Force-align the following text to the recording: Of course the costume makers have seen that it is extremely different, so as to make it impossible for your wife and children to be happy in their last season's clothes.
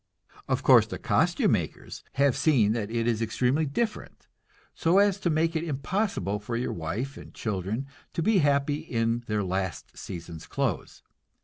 Of 0.47 0.63
course 0.63 0.87
the 0.87 0.97
costume 0.97 1.51
makers 1.51 2.03
have 2.13 2.35
seen 2.35 2.71
that 2.71 2.89
it 2.89 3.05
is 3.07 3.21
extremely 3.21 3.67
different, 3.67 4.25
so 4.73 4.97
as 4.97 5.19
to 5.19 5.29
make 5.29 5.55
it 5.55 5.63
impossible 5.63 6.39
for 6.39 6.57
your 6.57 6.73
wife 6.73 7.17
and 7.17 7.31
children 7.35 7.85
to 8.13 8.23
be 8.23 8.39
happy 8.39 8.79
in 8.79 9.23
their 9.27 9.43
last 9.43 9.95
season's 9.95 10.47
clothes. 10.47 11.03